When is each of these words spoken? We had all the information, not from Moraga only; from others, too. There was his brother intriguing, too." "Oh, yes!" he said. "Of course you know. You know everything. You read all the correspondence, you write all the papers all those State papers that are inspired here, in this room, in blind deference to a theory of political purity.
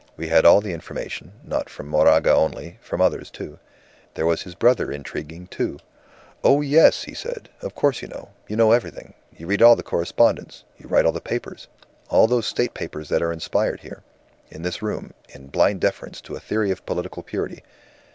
We 0.17 0.29
had 0.29 0.45
all 0.47 0.61
the 0.61 0.73
information, 0.73 1.33
not 1.43 1.69
from 1.69 1.87
Moraga 1.87 2.33
only; 2.33 2.79
from 2.81 3.01
others, 3.01 3.29
too. 3.29 3.59
There 4.15 4.25
was 4.25 4.41
his 4.41 4.55
brother 4.55 4.91
intriguing, 4.91 5.45
too." 5.45 5.77
"Oh, 6.43 6.61
yes!" 6.61 7.03
he 7.03 7.13
said. 7.13 7.49
"Of 7.61 7.75
course 7.75 8.01
you 8.01 8.07
know. 8.07 8.29
You 8.47 8.55
know 8.55 8.71
everything. 8.71 9.13
You 9.37 9.45
read 9.45 9.61
all 9.61 9.75
the 9.75 9.83
correspondence, 9.83 10.63
you 10.75 10.87
write 10.89 11.05
all 11.05 11.11
the 11.11 11.21
papers 11.21 11.67
all 12.09 12.25
those 12.25 12.47
State 12.47 12.73
papers 12.73 13.09
that 13.09 13.21
are 13.21 13.31
inspired 13.31 13.81
here, 13.81 14.01
in 14.49 14.63
this 14.63 14.81
room, 14.81 15.13
in 15.29 15.49
blind 15.49 15.81
deference 15.81 16.19
to 16.21 16.35
a 16.35 16.39
theory 16.39 16.71
of 16.71 16.83
political 16.87 17.21
purity. 17.21 17.61